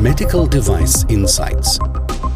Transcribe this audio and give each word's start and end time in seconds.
Medical 0.00 0.48
Device 0.48 1.04
Insights. 1.04 1.78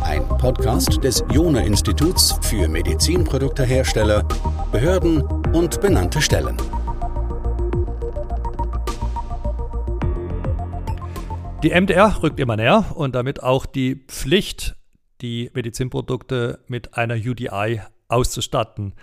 Ein 0.03 0.27
Podcast 0.29 1.03
des 1.03 1.25
Jona 1.33 1.61
Instituts 1.61 2.39
für 2.43 2.69
Medizinproduktehersteller, 2.69 4.23
Behörden 4.71 5.23
und 5.55 5.81
benannte 5.81 6.21
Stellen. 6.21 6.57
Die 11.63 11.71
MDR 11.71 12.23
rückt 12.23 12.39
immer 12.39 12.57
näher 12.57 12.85
und 12.95 13.15
damit 13.15 13.43
auch 13.43 13.65
die 13.65 14.05
Pflicht, 14.09 14.77
die 15.23 15.51
Medizinprodukte 15.55 16.61
mit 16.69 16.99
einer 16.99 17.15
UDI 17.15 17.81
auszustatten. 18.09 18.95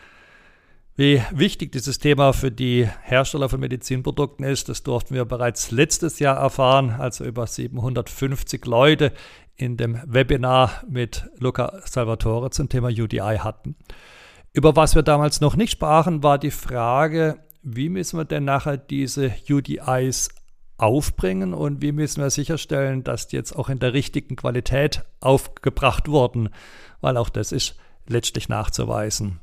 Wie 1.01 1.19
wichtig 1.31 1.71
dieses 1.71 1.97
Thema 1.97 2.31
für 2.31 2.51
die 2.51 2.87
Hersteller 3.01 3.49
von 3.49 3.59
Medizinprodukten 3.59 4.45
ist, 4.45 4.69
das 4.69 4.83
durften 4.83 5.15
wir 5.15 5.25
bereits 5.25 5.71
letztes 5.71 6.19
Jahr 6.19 6.37
erfahren, 6.37 6.91
als 6.91 7.19
wir 7.19 7.25
über 7.25 7.47
750 7.47 8.63
Leute 8.67 9.11
in 9.55 9.77
dem 9.77 9.99
Webinar 10.05 10.83
mit 10.87 11.27
Luca 11.39 11.81
Salvatore 11.85 12.51
zum 12.51 12.69
Thema 12.69 12.89
UDI 12.89 13.39
hatten. 13.39 13.75
Über 14.53 14.75
was 14.75 14.93
wir 14.93 15.01
damals 15.01 15.41
noch 15.41 15.55
nicht 15.55 15.71
sprachen, 15.71 16.21
war 16.21 16.37
die 16.37 16.51
Frage, 16.51 17.39
wie 17.63 17.89
müssen 17.89 18.19
wir 18.19 18.25
denn 18.25 18.45
nachher 18.45 18.77
diese 18.77 19.33
UDIs 19.49 20.29
aufbringen 20.77 21.55
und 21.55 21.81
wie 21.81 21.93
müssen 21.93 22.21
wir 22.21 22.29
sicherstellen, 22.29 23.03
dass 23.03 23.27
die 23.27 23.37
jetzt 23.37 23.55
auch 23.55 23.69
in 23.69 23.79
der 23.79 23.93
richtigen 23.93 24.35
Qualität 24.35 25.03
aufgebracht 25.19 26.09
wurden, 26.09 26.49
weil 26.99 27.17
auch 27.17 27.29
das 27.29 27.51
ist 27.51 27.75
letztlich 28.05 28.49
nachzuweisen. 28.49 29.39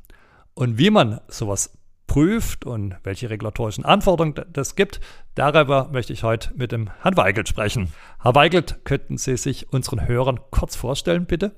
Und 0.53 0.77
wie 0.77 0.89
man 0.89 1.21
sowas 1.27 1.71
prüft 2.09 2.65
und 2.65 2.95
welche 3.03 3.29
regulatorischen 3.29 3.85
Anforderungen 3.85 4.35
das 4.51 4.75
gibt, 4.75 4.99
darüber 5.35 5.89
möchte 5.91 6.11
ich 6.11 6.23
heute 6.23 6.51
mit 6.55 6.71
dem 6.71 6.89
Herrn 7.01 7.15
Weigelt 7.15 7.47
sprechen. 7.47 7.93
Herr 8.21 8.35
Weigelt, 8.35 8.83
könnten 8.83 9.17
Sie 9.17 9.37
sich 9.37 9.71
unseren 9.71 10.05
Hörern 10.07 10.39
kurz 10.49 10.75
vorstellen, 10.75 11.25
bitte? 11.25 11.55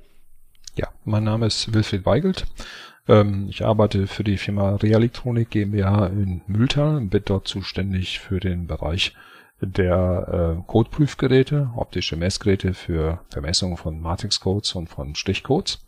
Ja, 0.76 0.90
mein 1.06 1.24
Name 1.24 1.48
ist 1.48 1.74
Wilfried 1.74 2.06
Weigelt. 2.06 2.46
Ähm, 3.08 3.48
ich 3.50 3.66
arbeite 3.66 4.08
für 4.08 4.24
die 4.24 4.38
Firma 4.38 4.76
Realektronik 4.76 5.50
GmbH 5.50 6.08
in 6.08 6.42
Mühltal 6.48 6.98
und 6.98 7.10
bin 7.10 7.24
dort 7.26 7.48
zuständig 7.48 8.20
für 8.20 8.40
den 8.40 8.68
Bereich 8.68 9.16
der 9.62 10.58
äh, 10.58 10.64
Codeprüfgeräte, 10.68 11.72
optische 11.76 12.18
Messgeräte 12.18 12.74
für 12.74 13.20
Vermessung 13.30 13.78
von 13.78 14.02
Matrixcodes 14.02 14.76
und 14.76 14.90
von 14.90 15.16
Stichcodes 15.16 15.80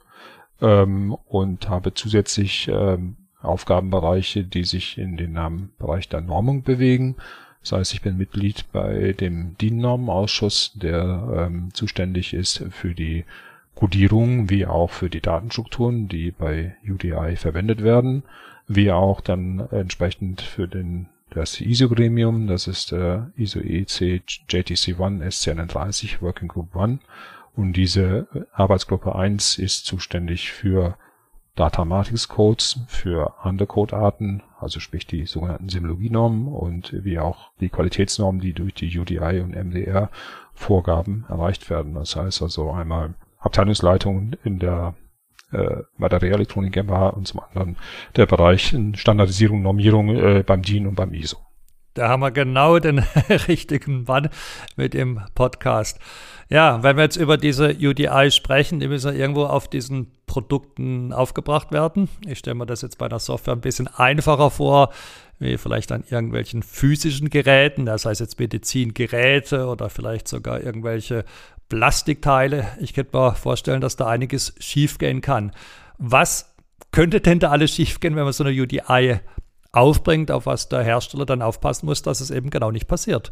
ähm, 0.62 1.16
und 1.28 1.70
habe 1.70 1.94
zusätzlich 1.94 2.70
ähm, 2.72 3.18
Aufgabenbereiche, 3.42 4.44
die 4.44 4.64
sich 4.64 4.98
in 4.98 5.18
den 5.18 5.38
Bereich 5.78 6.08
der 6.08 6.22
Normung 6.22 6.64
bewegen. 6.64 7.16
Das 7.62 7.74
heißt, 7.74 7.94
ich 7.94 8.02
bin 8.02 8.18
Mitglied 8.18 8.66
bei 8.72 9.14
dem 9.14 9.58
DIN-Normenausschuss, 9.58 10.74
der 10.76 11.48
ähm, 11.48 11.74
zuständig 11.74 12.34
ist 12.34 12.64
für 12.72 12.94
die 12.94 13.26
Codierung 13.76 14.50
wie 14.50 14.66
auch 14.66 14.92
für 14.92 15.10
die 15.10 15.22
Datenstrukturen, 15.22 16.08
die 16.08 16.32
bei 16.32 16.76
UDI 16.88 17.36
verwendet 17.36 17.84
werden, 17.84 18.24
wie 18.68 18.92
auch 18.92 19.22
dann 19.22 19.68
entsprechend 19.72 20.42
für 20.42 20.68
den 20.68 21.08
das 21.32 21.60
ISO-Gremium, 21.60 22.46
das 22.46 22.68
ist 22.68 22.92
der 22.92 23.32
ISO 23.36 23.60
EC 23.60 24.22
JTC1 24.50 25.24
S31 25.24 26.22
Working 26.22 26.48
Group 26.48 26.76
1 26.76 27.00
und 27.56 27.74
diese 27.74 28.28
Arbeitsgruppe 28.52 29.16
1 29.16 29.58
ist 29.58 29.86
zuständig 29.86 30.52
für 30.52 30.98
Datamatics 31.56 32.28
Codes, 32.30 32.80
für 32.88 33.36
andere 33.44 33.68
Codearten, 33.68 34.42
also 34.60 34.80
sprich 34.80 35.06
die 35.06 35.26
sogenannten 35.26 35.70
Semologienormen 35.70 36.48
und 36.48 36.94
wie 37.04 37.20
auch 37.20 37.52
die 37.60 37.70
Qualitätsnormen, 37.70 38.42
die 38.42 38.54
durch 38.54 38.74
die 38.74 38.98
UDI 38.98 39.42
und 39.42 39.56
MDR 39.56 40.10
Vorgaben 40.54 41.26
erreicht 41.30 41.70
werden. 41.70 41.94
Das 41.94 42.16
heißt 42.16 42.42
also 42.42 42.72
einmal 42.72 43.14
Abteilungsleitung 43.38 44.34
in 44.44 44.58
der 44.58 44.96
äh, 45.52 45.84
bei 45.98 46.10
GmbH 46.10 47.10
und 47.10 47.28
zum 47.28 47.42
anderen 47.42 47.78
der 48.16 48.26
Bereich 48.26 48.76
Standardisierung, 48.96 49.62
Normierung 49.62 50.10
äh, 50.16 50.44
beim 50.46 50.64
DIN 50.64 50.88
und 50.88 50.96
beim 50.96 51.14
ISO. 51.14 51.38
Da 51.94 52.10
haben 52.10 52.22
wir 52.22 52.32
genau 52.32 52.80
den 52.80 53.00
richtigen 53.48 54.04
Mann 54.06 54.30
mit 54.76 54.94
dem 54.94 55.22
Podcast. 55.36 56.00
Ja, 56.50 56.82
wenn 56.84 56.98
wir 56.98 57.04
jetzt 57.04 57.16
über 57.16 57.38
diese 57.38 57.70
UDI 57.70 58.32
sprechen, 58.32 58.80
die 58.80 58.88
müssen 58.88 59.16
irgendwo 59.16 59.46
auf 59.46 59.68
diesen 59.68 60.12
Produkten 60.26 61.14
aufgebracht 61.14 61.72
werden. 61.72 62.10
Ich 62.26 62.40
stelle 62.40 62.56
mir 62.56 62.66
das 62.66 62.82
jetzt 62.82 62.98
bei 62.98 63.08
der 63.08 63.20
Software 63.20 63.54
ein 63.54 63.62
bisschen 63.62 63.88
einfacher 63.88 64.50
vor, 64.50 64.92
wie 65.40 65.58
vielleicht 65.58 65.92
an 65.92 66.04
irgendwelchen 66.10 66.64
physischen 66.64 67.30
Geräten, 67.30 67.86
das 67.86 68.06
heißt 68.06 68.22
jetzt 68.22 68.40
Medizingeräte 68.40 69.68
oder 69.68 69.90
vielleicht 69.90 70.28
sogar 70.28 70.62
irgendwelche 70.62 71.26
Plastikteile. 71.70 72.68
Ich 72.80 72.94
könnte 72.94 73.16
mir 73.18 73.36
vorstellen, 73.36 73.82
dass 73.82 73.96
da 73.96 74.08
einiges 74.08 74.56
schiefgehen 74.60 75.22
kann. 75.22 75.52
Was 75.98 76.56
könnte 76.92 77.22
denn 77.22 77.40
da 77.40 77.50
alles 77.50 77.74
schiefgehen, 77.76 78.16
wenn 78.16 78.24
man 78.24 78.34
so 78.34 78.44
eine 78.44 78.60
UDI 78.60 79.20
aufbringt, 79.74 80.32
auf 80.32 80.46
was 80.46 80.70
der 80.70 80.84
Hersteller 80.84 81.26
dann 81.26 81.42
aufpassen 81.42 81.88
muss, 81.88 82.02
dass 82.02 82.22
es 82.22 82.32
eben 82.32 82.50
genau 82.50 82.72
nicht 82.72 82.88
passiert? 82.88 83.32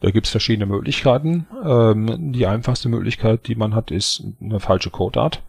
Da 0.00 0.10
gibt 0.10 0.26
es 0.26 0.32
verschiedene 0.32 0.66
Möglichkeiten. 0.66 1.46
Ähm, 1.64 2.32
die 2.32 2.46
einfachste 2.46 2.88
Möglichkeit, 2.88 3.46
die 3.46 3.54
man 3.54 3.74
hat, 3.74 3.92
ist 3.92 4.24
eine 4.40 4.58
falsche 4.58 4.90
Codeart. 4.90 5.42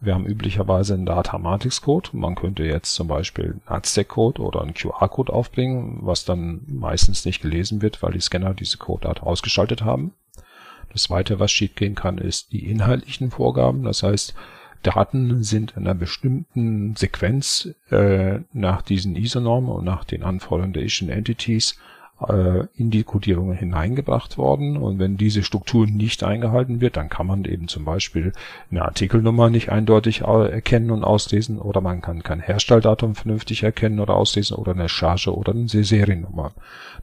Wir 0.00 0.14
haben 0.14 0.26
üblicherweise 0.26 0.94
einen 0.94 1.06
Datamatics-Code. 1.06 2.10
Man 2.12 2.36
könnte 2.36 2.62
jetzt 2.62 2.94
zum 2.94 3.08
Beispiel 3.08 3.46
einen 3.46 3.62
Aztec-Code 3.66 4.40
oder 4.40 4.62
einen 4.62 4.74
QR-Code 4.74 5.32
aufbringen, 5.32 5.98
was 6.02 6.24
dann 6.24 6.60
meistens 6.68 7.24
nicht 7.24 7.42
gelesen 7.42 7.82
wird, 7.82 8.00
weil 8.00 8.12
die 8.12 8.20
Scanner 8.20 8.54
diese 8.54 8.78
Codeart 8.78 9.24
ausgeschaltet 9.24 9.82
haben. 9.82 10.12
Das 10.92 11.04
zweite, 11.04 11.40
was 11.40 11.50
schiefgehen 11.50 11.96
kann, 11.96 12.18
ist 12.18 12.52
die 12.52 12.70
inhaltlichen 12.70 13.32
Vorgaben. 13.32 13.82
Das 13.82 14.04
heißt, 14.04 14.34
Daten 14.82 15.42
sind 15.42 15.72
in 15.76 15.84
einer 15.84 15.94
bestimmten 15.94 16.94
Sequenz 16.96 17.68
äh, 17.90 18.40
nach 18.52 18.82
diesen 18.82 19.16
ISO-Normen 19.16 19.70
und 19.70 19.84
nach 19.84 20.04
den 20.04 20.22
Anforderungen 20.22 20.72
der 20.72 20.84
Asian 20.84 21.10
Entities 21.10 21.78
äh, 22.26 22.66
in 22.74 22.90
die 22.90 23.04
Codierung 23.04 23.52
hineingebracht 23.52 24.38
worden. 24.38 24.76
Und 24.76 24.98
wenn 24.98 25.16
diese 25.16 25.42
Struktur 25.42 25.86
nicht 25.86 26.24
eingehalten 26.24 26.80
wird, 26.80 26.96
dann 26.96 27.08
kann 27.08 27.26
man 27.26 27.44
eben 27.44 27.68
zum 27.68 27.84
Beispiel 27.84 28.32
eine 28.70 28.84
Artikelnummer 28.84 29.50
nicht 29.50 29.70
eindeutig 29.70 30.22
erkennen 30.22 30.90
und 30.90 31.04
auslesen 31.04 31.58
oder 31.58 31.80
man 31.80 32.00
kann 32.00 32.22
kein 32.22 32.40
Herstelldatum 32.40 33.14
vernünftig 33.14 33.62
erkennen 33.62 34.00
oder 34.00 34.14
auslesen 34.14 34.56
oder 34.56 34.72
eine 34.72 34.88
Charge 34.88 35.34
oder 35.34 35.52
eine 35.52 35.68
Seriennummer. 35.68 36.52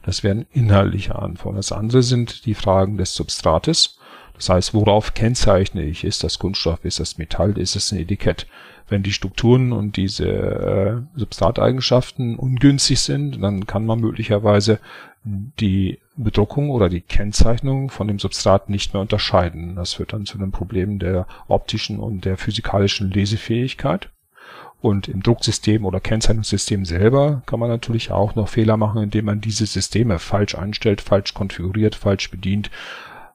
Das 0.03 0.23
wären 0.23 0.45
inhaltliche 0.51 1.15
Anforderungen. 1.15 1.57
Das 1.57 1.71
andere 1.71 2.03
sind 2.03 2.45
die 2.45 2.55
Fragen 2.55 2.97
des 2.97 3.13
Substrates. 3.13 3.97
Das 4.35 4.49
heißt, 4.49 4.73
worauf 4.73 5.13
kennzeichne 5.13 5.83
ich? 5.83 6.03
Ist 6.03 6.23
das 6.23 6.39
Kunststoff? 6.39 6.83
Ist 6.83 6.99
das 6.99 7.17
Metall? 7.17 7.57
Ist 7.57 7.75
es 7.75 7.91
ein 7.91 7.99
Etikett? 7.99 8.47
Wenn 8.87 9.01
die 9.01 9.13
Strukturen 9.13 9.71
und 9.71 9.97
diese 9.97 10.27
äh, 10.27 11.19
Substrateigenschaften 11.19 12.35
ungünstig 12.35 12.99
sind, 12.99 13.41
dann 13.41 13.65
kann 13.65 13.85
man 13.85 13.99
möglicherweise 13.99 14.79
die 15.23 15.99
Bedruckung 16.15 16.69
oder 16.69 16.87
die 16.87 17.01
Kennzeichnung 17.01 17.89
von 17.89 18.07
dem 18.07 18.19
Substrat 18.19 18.69
nicht 18.69 18.93
mehr 18.93 19.01
unterscheiden. 19.01 19.75
Das 19.75 19.93
führt 19.93 20.13
dann 20.13 20.25
zu 20.25 20.37
einem 20.37 20.51
Problem 20.51 20.99
der 20.99 21.25
optischen 21.47 21.99
und 21.99 22.25
der 22.25 22.37
physikalischen 22.37 23.09
Lesefähigkeit. 23.09 24.09
Und 24.81 25.07
im 25.07 25.23
Drucksystem 25.23 25.83
oder 25.83 25.99
Kennzeichnungssystem 25.99 26.85
selber 26.85 27.41
kann 27.47 27.59
man 27.59 27.69
natürlich 27.69 28.11
auch 28.11 28.35
noch 28.35 28.49
Fehler 28.49 28.77
machen, 28.77 29.01
indem 29.01 29.25
man 29.25 29.41
diese 29.41 29.65
Systeme 29.65 30.19
falsch 30.19 30.53
einstellt, 30.53 31.01
falsch 31.01 31.33
konfiguriert, 31.33 31.95
falsch 31.95 32.29
bedient 32.29 32.69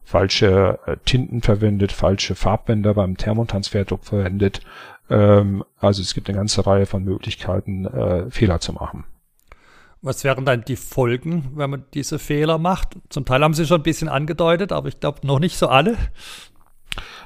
falsche 0.02 0.78
äh, 0.86 0.96
Tinten 1.04 1.42
verwendet, 1.42 1.92
falsche 1.92 2.34
Farbbänder 2.34 2.94
beim 2.94 3.16
Thermotransferdruck 3.16 4.04
verwendet. 4.04 4.60
Ähm, 5.08 5.64
also 5.78 6.02
es 6.02 6.14
gibt 6.14 6.28
eine 6.28 6.38
ganze 6.38 6.66
Reihe 6.66 6.86
von 6.86 7.04
Möglichkeiten, 7.04 7.84
äh, 7.86 8.30
Fehler 8.30 8.60
zu 8.60 8.72
machen. 8.72 9.04
Was 10.02 10.24
wären 10.24 10.46
dann 10.46 10.64
die 10.64 10.76
Folgen, 10.76 11.50
wenn 11.56 11.68
man 11.68 11.84
diese 11.92 12.18
Fehler 12.18 12.56
macht? 12.56 12.96
Zum 13.10 13.26
Teil 13.26 13.42
haben 13.42 13.52
Sie 13.52 13.66
schon 13.66 13.80
ein 13.80 13.84
bisschen 13.84 14.08
angedeutet, 14.08 14.72
aber 14.72 14.88
ich 14.88 14.98
glaube 14.98 15.26
noch 15.26 15.40
nicht 15.40 15.58
so 15.58 15.68
alle. 15.68 15.96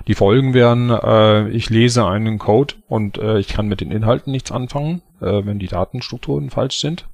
Die 0.06 0.14
Folgen 0.14 0.54
wären, 0.54 0.90
äh, 0.90 1.48
ich 1.50 1.70
lese 1.70 2.04
einen 2.06 2.38
Code 2.38 2.74
und 2.88 3.16
äh, 3.18 3.38
ich 3.38 3.48
kann 3.48 3.68
mit 3.68 3.80
den 3.80 3.90
Inhalten 3.90 4.32
nichts 4.32 4.50
anfangen, 4.50 5.02
äh, 5.24 5.46
wenn 5.46 5.58
die 5.58 5.68
Datenstrukturen 5.68 6.50
falsch 6.50 6.78
sind. 6.78 7.06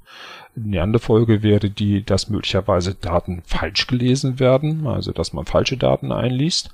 Die 0.56 0.80
andere 0.80 1.00
Folge 1.00 1.42
wäre 1.42 1.70
die, 1.70 2.04
dass 2.04 2.28
möglicherweise 2.28 2.94
Daten 2.94 3.42
falsch 3.46 3.86
gelesen 3.86 4.40
werden, 4.40 4.86
also 4.86 5.12
dass 5.12 5.32
man 5.32 5.46
falsche 5.46 5.76
Daten 5.76 6.10
einliest. 6.10 6.70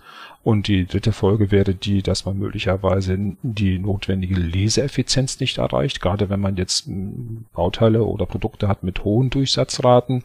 Und 0.46 0.68
die 0.68 0.86
dritte 0.86 1.10
Folge 1.10 1.50
wäre 1.50 1.74
die, 1.74 2.02
dass 2.02 2.24
man 2.24 2.38
möglicherweise 2.38 3.18
die 3.42 3.80
notwendige 3.80 4.36
Leseeffizienz 4.36 5.40
nicht 5.40 5.58
erreicht, 5.58 6.00
gerade 6.00 6.30
wenn 6.30 6.38
man 6.38 6.56
jetzt 6.56 6.86
hm, 6.86 7.46
Bauteile 7.52 8.04
oder 8.04 8.26
Produkte 8.26 8.68
hat 8.68 8.84
mit 8.84 9.02
hohen 9.02 9.28
Durchsatzraten, 9.28 10.22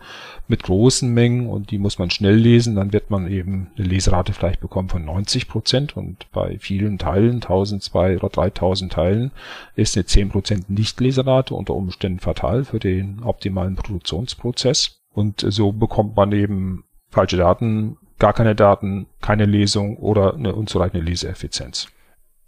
mit 0.48 0.62
großen 0.62 1.12
Mengen 1.12 1.50
und 1.50 1.72
die 1.72 1.80
muss 1.80 1.98
man 1.98 2.12
schnell 2.12 2.36
lesen, 2.36 2.76
dann 2.76 2.94
wird 2.94 3.10
man 3.10 3.32
eben 3.32 3.72
eine 3.76 3.88
Leserate 3.88 4.34
vielleicht 4.34 4.62
bekommen 4.62 4.90
von 4.90 5.04
90 5.04 5.48
Prozent 5.48 5.98
und 5.98 6.28
bei 6.32 6.60
vielen 6.60 7.00
Teilen, 7.00 7.38
1000, 7.38 7.82
2000 7.82 8.24
oder 8.24 8.32
3000 8.32 8.94
Teilen, 8.94 9.32
ist 9.76 9.98
eine 9.98 10.06
10 10.06 10.30
Prozent 10.30 10.70
Nichtleserate 11.02 11.56
unter 11.56 11.74
Umständen 11.74 12.20
fatal 12.20 12.64
für 12.64 12.80
den 12.80 13.24
optimalen 13.24 13.76
Produktionsprozess. 13.76 15.02
Und 15.14 15.46
so 15.48 15.72
bekommt 15.72 16.16
man 16.16 16.32
eben 16.32 16.86
falsche 17.10 17.38
Daten, 17.38 17.98
gar 18.20 18.34
keine 18.34 18.56
Daten, 18.56 19.08
keine 19.20 19.46
Lesung 19.46 19.98
oder 19.98 20.36
eine 20.36 20.56
unzureichende 20.56 21.04
Leseeffizienz. 21.04 21.88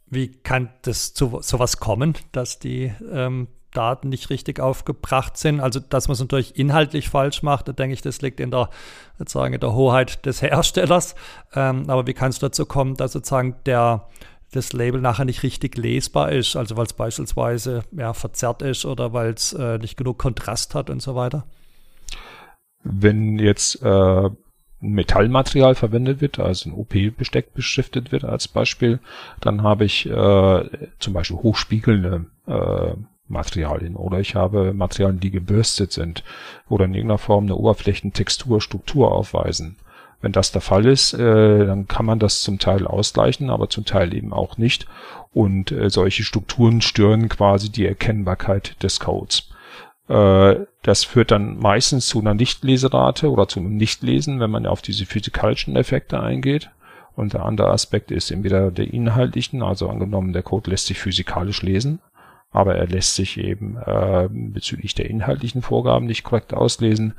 Wie 0.05 0.31
kann 0.31 0.69
das 0.83 1.13
zu 1.13 1.39
sowas 1.41 1.77
kommen, 1.77 2.13
dass 2.31 2.59
die 2.59 2.93
ähm, 3.11 3.47
Daten 3.73 4.09
nicht 4.09 4.29
richtig 4.29 4.59
aufgebracht 4.59 5.35
sind? 5.35 5.59
Also, 5.59 5.79
dass 5.79 6.07
man 6.07 6.13
es 6.13 6.19
natürlich 6.19 6.57
inhaltlich 6.57 7.09
falsch 7.09 7.41
macht, 7.41 7.67
da 7.67 7.73
denke 7.73 7.95
ich, 7.95 8.01
das 8.03 8.21
liegt 8.21 8.39
in 8.39 8.51
der, 8.51 8.69
sozusagen 9.17 9.55
in 9.55 9.59
der 9.59 9.73
Hoheit 9.73 10.25
des 10.27 10.43
Herstellers. 10.43 11.15
Ähm, 11.55 11.89
aber 11.89 12.05
wie 12.05 12.13
kann 12.13 12.29
es 12.29 12.37
dazu 12.37 12.67
kommen, 12.67 12.95
dass 12.95 13.13
sozusagen 13.13 13.55
der, 13.65 14.07
das 14.55 14.73
Label 14.73 15.01
nachher 15.01 15.25
nicht 15.25 15.43
richtig 15.43 15.77
lesbar 15.77 16.31
ist? 16.31 16.55
Also, 16.55 16.77
weil 16.77 16.85
es 16.85 16.93
beispielsweise 16.93 17.83
ja, 17.91 18.13
verzerrt 18.13 18.61
ist 18.61 18.85
oder 18.85 19.13
weil 19.13 19.33
es 19.33 19.53
äh, 19.53 19.77
nicht 19.77 19.97
genug 19.97 20.17
Kontrast 20.17 20.75
hat 20.75 20.89
und 20.89 21.01
so 21.01 21.15
weiter? 21.15 21.45
Wenn 22.83 23.39
jetzt 23.39 23.81
äh, 23.81 24.29
Metallmaterial 24.79 25.75
verwendet 25.75 26.19
wird, 26.19 26.39
also 26.39 26.69
ein 26.69 26.73
OP-Besteck 26.73 27.53
beschriftet 27.53 28.11
wird 28.11 28.25
als 28.25 28.47
Beispiel, 28.47 28.99
dann 29.39 29.63
habe 29.63 29.85
ich 29.85 30.05
äh, 30.05 30.69
zum 30.99 31.13
Beispiel 31.13 31.37
hochspiegelnde 31.37 32.25
äh, 32.47 32.93
Materialien 33.27 33.95
oder 33.95 34.19
ich 34.19 34.35
habe 34.35 34.73
Materialien, 34.73 35.21
die 35.21 35.31
gebürstet 35.31 35.93
sind 35.93 36.23
oder 36.67 36.85
in 36.85 36.93
irgendeiner 36.93 37.17
Form 37.17 37.45
eine 37.45 37.55
Oberflächentextur, 37.55 38.61
Struktur 38.61 39.11
aufweisen. 39.11 39.77
Wenn 40.23 40.31
das 40.31 40.53
der 40.53 40.61
Fall 40.61 40.85
ist, 40.85 41.13
äh, 41.13 41.65
dann 41.65 41.85
kann 41.89 42.05
man 42.05 42.17
das 42.17 42.39
zum 42.39 42.57
Teil 42.57 42.87
ausgleichen, 42.87 43.49
aber 43.49 43.67
zum 43.67 43.83
Teil 43.83 44.13
eben 44.13 44.31
auch 44.31 44.57
nicht. 44.57 44.87
Und 45.33 45.73
äh, 45.73 45.89
solche 45.89 46.23
Strukturen 46.23 46.79
stören 46.79 47.27
quasi 47.27 47.69
die 47.69 47.85
Erkennbarkeit 47.85 48.81
des 48.81 49.01
Codes. 49.01 49.49
Äh, 50.07 50.61
das 50.81 51.03
führt 51.03 51.31
dann 51.31 51.59
meistens 51.59 52.07
zu 52.07 52.21
einer 52.21 52.35
Nichtleserate 52.35 53.29
oder 53.29 53.49
zu 53.49 53.59
einem 53.59 53.75
Nichtlesen, 53.75 54.39
wenn 54.39 54.49
man 54.49 54.65
auf 54.65 54.81
diese 54.81 55.05
physikalischen 55.05 55.75
Effekte 55.75 56.21
eingeht. 56.21 56.69
Und 57.17 57.33
der 57.33 57.43
andere 57.43 57.71
Aspekt 57.71 58.09
ist 58.09 58.31
entweder 58.31 58.71
der 58.71 58.93
inhaltlichen, 58.93 59.61
also 59.61 59.89
angenommen, 59.89 60.31
der 60.31 60.41
Code 60.41 60.71
lässt 60.71 60.87
sich 60.87 60.99
physikalisch 60.99 61.63
lesen, 61.63 61.99
aber 62.51 62.75
er 62.75 62.87
lässt 62.87 63.15
sich 63.15 63.37
eben 63.37 63.75
äh, 63.75 64.29
bezüglich 64.31 64.95
der 64.95 65.09
inhaltlichen 65.09 65.61
Vorgaben 65.61 66.05
nicht 66.05 66.23
korrekt 66.23 66.53
auslesen. 66.53 67.13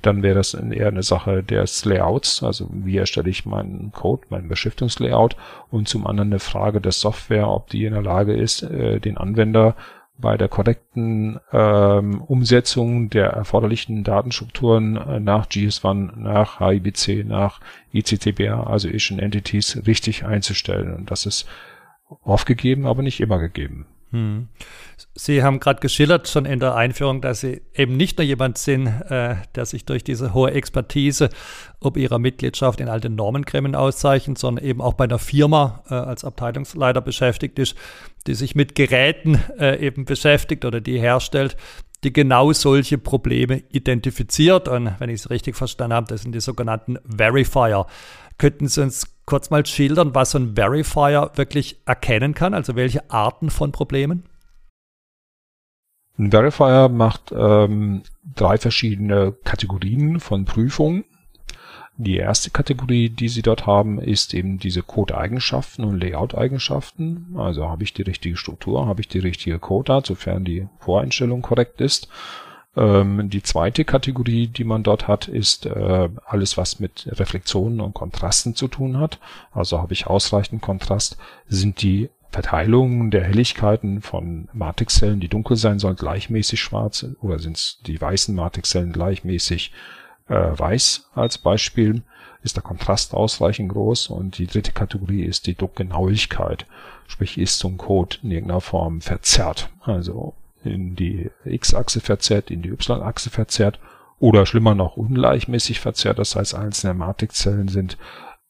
Dann 0.00 0.22
wäre 0.22 0.36
das 0.36 0.54
eher 0.54 0.88
eine 0.88 1.02
Sache 1.02 1.42
des 1.42 1.84
Layouts, 1.84 2.42
also 2.44 2.68
wie 2.72 2.96
erstelle 2.96 3.30
ich 3.30 3.46
meinen 3.46 3.90
Code, 3.92 4.22
mein 4.30 4.48
Beschriftungslayout 4.48 5.36
und 5.70 5.88
zum 5.88 6.06
anderen 6.06 6.30
eine 6.30 6.38
Frage 6.38 6.80
der 6.80 6.92
Software, 6.92 7.48
ob 7.48 7.68
die 7.68 7.84
in 7.84 7.94
der 7.94 8.02
Lage 8.02 8.34
ist, 8.34 8.62
äh, 8.62 9.00
den 9.00 9.18
Anwender 9.18 9.74
bei 10.18 10.36
der 10.36 10.48
korrekten 10.48 11.38
ähm, 11.52 12.20
Umsetzung 12.22 13.08
der 13.08 13.28
erforderlichen 13.28 14.02
Datenstrukturen 14.02 14.96
äh, 14.96 15.20
nach 15.20 15.46
GS1, 15.46 16.16
nach 16.16 16.58
HIBC, 16.58 17.24
nach 17.24 17.60
ICTBA, 17.92 18.64
also 18.64 18.88
Asian 18.88 19.20
Entities, 19.20 19.80
richtig 19.86 20.24
einzustellen. 20.24 20.94
Und 20.94 21.10
das 21.10 21.24
ist 21.24 21.48
oft 22.22 22.46
gegeben, 22.46 22.86
aber 22.86 23.02
nicht 23.02 23.20
immer 23.20 23.38
gegeben. 23.38 23.86
Hm. 24.10 24.48
Sie 25.14 25.42
haben 25.42 25.60
gerade 25.60 25.80
geschildert 25.80 26.28
schon 26.28 26.46
in 26.46 26.60
der 26.60 26.74
Einführung, 26.74 27.20
dass 27.20 27.40
Sie 27.40 27.60
eben 27.74 27.96
nicht 27.96 28.18
nur 28.18 28.24
jemand 28.24 28.56
sind, 28.56 28.86
äh, 28.86 29.36
der 29.54 29.66
sich 29.66 29.84
durch 29.84 30.02
diese 30.02 30.32
hohe 30.32 30.52
Expertise 30.52 31.28
ob 31.80 31.96
Ihrer 31.96 32.18
Mitgliedschaft 32.18 32.80
in 32.80 32.88
all 32.88 33.00
den 33.00 33.14
Normengremien 33.14 33.74
auszeichnet, 33.74 34.38
sondern 34.38 34.64
eben 34.64 34.80
auch 34.80 34.94
bei 34.94 35.04
einer 35.04 35.18
Firma 35.18 35.82
äh, 35.90 35.94
als 35.94 36.24
Abteilungsleiter 36.24 37.00
beschäftigt 37.00 37.58
ist, 37.58 37.76
die 38.26 38.34
sich 38.34 38.54
mit 38.54 38.74
Geräten 38.74 39.40
äh, 39.58 39.78
eben 39.78 40.04
beschäftigt 40.04 40.64
oder 40.64 40.80
die 40.80 40.98
herstellt, 40.98 41.56
die 42.04 42.12
genau 42.12 42.52
solche 42.52 42.98
Probleme 42.98 43.62
identifiziert. 43.70 44.68
Und 44.68 44.94
wenn 44.98 45.10
ich 45.10 45.20
es 45.20 45.30
richtig 45.30 45.56
verstanden 45.56 45.94
habe, 45.94 46.06
das 46.08 46.22
sind 46.22 46.34
die 46.34 46.40
sogenannten 46.40 46.98
Verifier. 47.04 47.86
Könnten 48.38 48.68
Sie 48.68 48.82
uns 48.82 49.17
kurz 49.28 49.50
mal 49.50 49.64
schildern, 49.66 50.14
was 50.14 50.30
so 50.30 50.38
ein 50.38 50.54
Verifier 50.56 51.30
wirklich 51.34 51.76
erkennen 51.84 52.32
kann? 52.32 52.54
Also 52.54 52.76
welche 52.76 53.10
Arten 53.10 53.50
von 53.50 53.72
Problemen? 53.72 54.24
Ein 56.18 56.30
Verifier 56.30 56.88
macht 56.88 57.30
ähm, 57.36 58.02
drei 58.34 58.56
verschiedene 58.56 59.32
Kategorien 59.44 60.18
von 60.18 60.46
Prüfungen. 60.46 61.04
Die 61.98 62.16
erste 62.16 62.50
Kategorie, 62.50 63.10
die 63.10 63.28
Sie 63.28 63.42
dort 63.42 63.66
haben, 63.66 64.00
ist 64.00 64.32
eben 64.32 64.58
diese 64.58 64.82
Code-Eigenschaften 64.82 65.84
und 65.84 66.00
Layout-Eigenschaften. 66.00 67.34
Also 67.36 67.68
habe 67.68 67.82
ich 67.82 67.92
die 67.92 68.02
richtige 68.02 68.36
Struktur, 68.36 68.86
habe 68.86 69.02
ich 69.02 69.08
die 69.08 69.18
richtige 69.18 69.58
Codeart, 69.58 70.06
sofern 70.06 70.44
die 70.44 70.68
Voreinstellung 70.78 71.42
korrekt 71.42 71.82
ist. 71.82 72.08
Ähm, 72.76 73.30
die 73.30 73.42
zweite 73.42 73.84
Kategorie, 73.84 74.46
die 74.46 74.64
man 74.64 74.82
dort 74.82 75.08
hat, 75.08 75.28
ist 75.28 75.66
äh, 75.66 76.08
alles, 76.24 76.56
was 76.56 76.80
mit 76.80 77.08
Reflexionen 77.18 77.80
und 77.80 77.94
Kontrasten 77.94 78.54
zu 78.54 78.68
tun 78.68 78.98
hat. 78.98 79.18
Also 79.52 79.80
habe 79.80 79.92
ich 79.92 80.06
ausreichend 80.06 80.62
Kontrast, 80.62 81.16
sind 81.48 81.82
die 81.82 82.10
Verteilungen 82.30 83.10
der 83.10 83.24
Helligkeiten 83.24 84.02
von 84.02 84.48
Matrixzellen, 84.52 85.20
die 85.20 85.28
dunkel 85.28 85.56
sein 85.56 85.78
sollen, 85.78 85.96
gleichmäßig 85.96 86.60
schwarz? 86.60 87.06
Oder 87.20 87.38
sind 87.38 87.86
die 87.86 88.00
weißen 88.00 88.34
Matrixzellen 88.34 88.92
gleichmäßig 88.92 89.72
äh, 90.28 90.34
weiß 90.34 91.08
als 91.14 91.38
Beispiel, 91.38 92.02
ist 92.42 92.56
der 92.56 92.62
Kontrast 92.62 93.14
ausreichend 93.14 93.72
groß? 93.72 94.08
Und 94.08 94.38
die 94.38 94.46
dritte 94.46 94.72
Kategorie 94.72 95.22
ist 95.22 95.46
die 95.46 95.56
Druckgenauigkeit, 95.56 96.66
sprich 97.06 97.38
ist 97.38 97.58
so 97.58 97.68
ein 97.68 97.78
Code 97.78 98.18
in 98.22 98.30
irgendeiner 98.30 98.60
Form 98.60 99.00
verzerrt, 99.00 99.70
also 99.80 100.34
in 100.64 100.96
die 100.96 101.30
X-Achse 101.44 102.00
verzerrt, 102.00 102.50
in 102.50 102.62
die 102.62 102.70
Y-Achse 102.70 103.30
verzerrt 103.30 103.78
oder 104.18 104.46
schlimmer 104.46 104.74
noch 104.74 104.96
ungleichmäßig 104.96 105.80
verzerrt, 105.80 106.18
das 106.18 106.34
heißt 106.34 106.54
einzelne 106.54 106.94
Matrixzellen 106.94 107.68
sind 107.68 107.96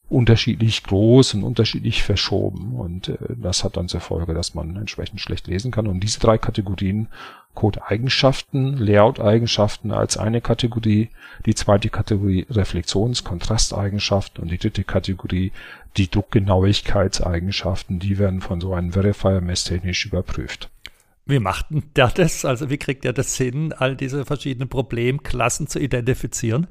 unterschiedlich 0.08 0.84
groß 0.84 1.34
und 1.34 1.44
unterschiedlich 1.44 2.02
verschoben. 2.02 2.74
Und 2.74 3.08
äh, 3.08 3.16
das 3.36 3.62
hat 3.64 3.76
dann 3.76 3.88
zur 3.88 4.00
Folge, 4.00 4.34
dass 4.34 4.54
man 4.54 4.76
entsprechend 4.76 5.20
schlecht 5.20 5.46
lesen 5.46 5.70
kann. 5.70 5.86
Und 5.86 6.00
diese 6.00 6.18
drei 6.18 6.38
Kategorien, 6.38 7.08
Code-Eigenschaften, 7.54 8.74
Layout-Eigenschaften 8.74 9.92
als 9.92 10.16
eine 10.16 10.40
Kategorie, 10.40 11.10
die 11.44 11.54
zweite 11.54 11.90
Kategorie 11.90 12.46
Reflexions-, 12.48 13.24
Kontrasteigenschaften 13.24 14.42
und 14.42 14.50
die 14.50 14.58
dritte 14.58 14.84
Kategorie 14.84 15.52
die 15.96 16.10
Druckgenauigkeitseigenschaften, 16.10 17.98
die 17.98 18.18
werden 18.18 18.40
von 18.40 18.60
so 18.60 18.72
einem 18.72 18.92
Verifier 18.92 19.40
messtechnisch 19.40 20.06
überprüft. 20.06 20.70
Wie 21.28 21.38
macht 21.38 21.70
denn 21.70 21.84
der 21.94 22.08
das? 22.08 22.44
Also 22.44 22.70
wie 22.70 22.78
kriegt 22.78 23.04
er 23.04 23.12
das 23.12 23.36
hin, 23.36 23.72
all 23.72 23.94
diese 23.94 24.24
verschiedenen 24.24 24.68
Problemklassen 24.68 25.68
zu 25.68 25.78
identifizieren? 25.78 26.66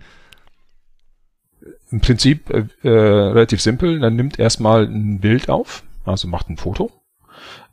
im 1.92 2.02
Prinzip 2.02 2.50
äh, 2.50 2.66
äh, 2.84 2.90
relativ 2.90 3.62
simpel. 3.62 4.00
Dann 4.00 4.16
nimmt 4.16 4.40
erstmal 4.40 4.86
ein 4.86 5.20
Bild 5.20 5.50
auf, 5.50 5.84
also 6.06 6.28
macht 6.28 6.50
ein 6.50 6.58
Foto. 6.58 6.92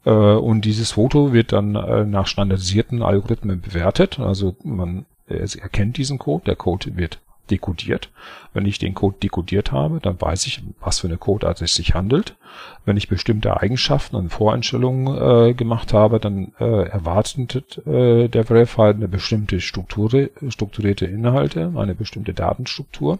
Äh, 0.04 0.10
und 0.10 0.64
dieses 0.64 0.92
Foto 0.92 1.32
wird 1.32 1.52
dann 1.52 1.74
äh, 1.74 2.04
nach 2.04 2.26
standardisierten 2.26 3.02
Algorithmen 3.02 3.60
bewertet. 3.60 4.18
Also 4.18 4.56
man 4.62 5.06
erkennt 5.26 5.96
diesen 5.96 6.18
Code, 6.18 6.44
der 6.44 6.56
Code 6.56 6.98
wird 6.98 7.18
dekodiert. 7.50 8.10
Wenn 8.52 8.66
ich 8.66 8.78
den 8.78 8.94
Code 8.94 9.16
dekodiert 9.22 9.72
habe, 9.72 10.00
dann 10.00 10.20
weiß 10.20 10.46
ich, 10.46 10.62
was 10.80 11.00
für 11.00 11.08
eine 11.08 11.16
Codeart 11.16 11.60
es 11.62 11.74
sich 11.74 11.94
handelt. 11.94 12.36
Wenn 12.84 12.96
ich 12.96 13.08
bestimmte 13.08 13.60
Eigenschaften 13.60 14.16
und 14.16 14.30
Voreinstellungen 14.30 15.50
äh, 15.50 15.54
gemacht 15.54 15.92
habe, 15.92 16.20
dann 16.20 16.52
äh, 16.58 16.88
erwartet 16.88 17.82
äh, 17.86 18.28
der 18.28 18.44
Verifier 18.44 18.84
eine 18.84 19.08
bestimmte 19.08 19.60
Struktur, 19.60 20.30
strukturierte 20.48 21.06
Inhalte, 21.06 21.72
eine 21.76 21.94
bestimmte 21.94 22.34
Datenstruktur. 22.34 23.18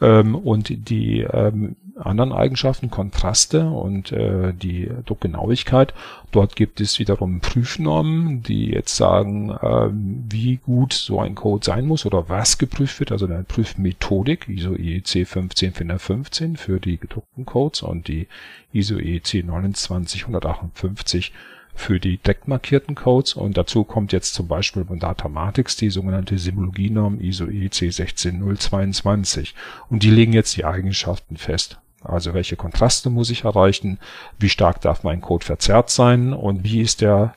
Ähm, 0.00 0.34
und 0.34 0.88
die 0.90 1.20
ähm, 1.20 1.76
anderen 1.96 2.32
Eigenschaften, 2.32 2.90
Kontraste 2.90 3.70
und 3.70 4.12
äh, 4.12 4.52
die 4.52 4.90
Druckgenauigkeit, 5.06 5.94
dort 6.30 6.54
gibt 6.54 6.80
es 6.80 6.98
wiederum 6.98 7.40
Prüfnormen, 7.40 8.42
die 8.42 8.66
jetzt 8.66 8.96
sagen, 8.96 9.50
äh, 9.50 9.88
wie 9.90 10.56
gut 10.56 10.92
so 10.92 11.20
ein 11.20 11.34
Code 11.34 11.64
sein 11.64 11.86
muss 11.86 12.04
oder 12.04 12.28
was 12.28 12.58
geprüft 12.58 13.00
wird, 13.00 13.12
also 13.12 13.24
eine 13.26 13.44
Prüfmethodik, 13.44 14.48
ISO 14.48 14.74
IEC 14.74 15.26
15415 15.26 16.56
für 16.56 16.78
die 16.80 16.98
gedruckten 16.98 17.46
Codes 17.46 17.82
und 17.82 18.08
die 18.08 18.28
ISO 18.72 18.98
IEC 18.98 19.44
29158 19.44 21.32
für 21.76 22.00
die 22.00 22.16
deckmarkierten 22.18 22.94
Codes 22.94 23.34
und 23.34 23.56
dazu 23.56 23.84
kommt 23.84 24.12
jetzt 24.12 24.34
zum 24.34 24.48
Beispiel 24.48 24.84
von 24.84 24.98
Datamatics 24.98 25.76
die 25.76 25.90
sogenannte 25.90 26.38
Simologienorm 26.38 27.20
ISO 27.20 27.46
IEC 27.46 27.92
16022 27.92 29.54
und 29.88 30.02
die 30.02 30.10
legen 30.10 30.32
jetzt 30.32 30.56
die 30.56 30.64
Eigenschaften 30.64 31.36
fest. 31.36 31.78
Also 32.02 32.34
welche 32.34 32.56
Kontraste 32.56 33.10
muss 33.10 33.30
ich 33.30 33.44
erreichen, 33.44 33.98
wie 34.38 34.48
stark 34.48 34.80
darf 34.80 35.02
mein 35.02 35.20
Code 35.20 35.44
verzerrt 35.44 35.90
sein 35.90 36.32
und 36.32 36.64
wie 36.64 36.80
ist 36.80 37.00
der 37.00 37.34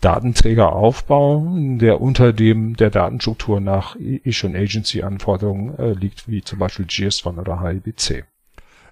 Datenträgeraufbau, 0.00 1.56
der 1.78 2.00
unter 2.00 2.32
dem 2.32 2.76
der 2.76 2.90
Datenstruktur 2.90 3.60
nach 3.60 3.96
Issue 3.96 4.56
Agency 4.56 5.02
Anforderungen 5.02 5.76
äh, 5.76 5.92
liegt, 5.92 6.28
wie 6.28 6.42
zum 6.42 6.58
Beispiel 6.60 6.86
GS1 6.86 7.38
oder 7.38 7.62
HIBC. 7.62 8.24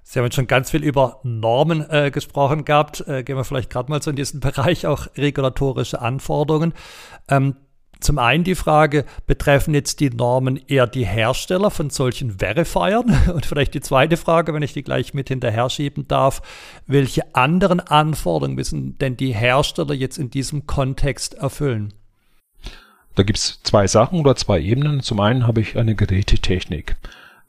Sie 0.08 0.20
haben 0.20 0.26
jetzt 0.26 0.36
schon 0.36 0.46
ganz 0.46 0.70
viel 0.70 0.84
über 0.84 1.18
Normen 1.24 1.84
äh, 1.90 2.12
gesprochen 2.12 2.64
gehabt. 2.64 3.00
Äh, 3.08 3.24
gehen 3.24 3.36
wir 3.36 3.42
vielleicht 3.42 3.70
gerade 3.70 3.90
mal 3.90 4.00
so 4.00 4.10
in 4.10 4.14
diesen 4.14 4.38
Bereich 4.40 4.86
auch 4.86 5.08
regulatorische 5.16 6.00
Anforderungen. 6.00 6.74
Ähm, 7.28 7.56
zum 7.98 8.20
einen 8.20 8.44
die 8.44 8.54
Frage, 8.54 9.04
betreffen 9.26 9.74
jetzt 9.74 9.98
die 9.98 10.10
Normen 10.10 10.60
eher 10.68 10.86
die 10.86 11.04
Hersteller 11.04 11.72
von 11.72 11.90
solchen 11.90 12.38
Verifiern? 12.38 13.18
Und 13.34 13.46
vielleicht 13.46 13.74
die 13.74 13.80
zweite 13.80 14.16
Frage, 14.16 14.54
wenn 14.54 14.62
ich 14.62 14.74
die 14.74 14.84
gleich 14.84 15.12
mit 15.12 15.26
hinterher 15.26 15.68
schieben 15.70 16.06
darf, 16.06 16.40
welche 16.86 17.34
anderen 17.34 17.80
Anforderungen 17.80 18.54
müssen 18.54 18.96
denn 18.98 19.16
die 19.16 19.34
Hersteller 19.34 19.94
jetzt 19.94 20.18
in 20.18 20.30
diesem 20.30 20.68
Kontext 20.68 21.34
erfüllen? 21.34 21.92
Da 23.16 23.24
gibt 23.24 23.38
es 23.38 23.60
zwei 23.64 23.88
Sachen 23.88 24.20
oder 24.20 24.36
zwei 24.36 24.60
Ebenen. 24.60 25.00
Zum 25.00 25.18
einen 25.18 25.48
habe 25.48 25.62
ich 25.62 25.76
eine 25.76 25.96
Gerätetechnik. 25.96 26.94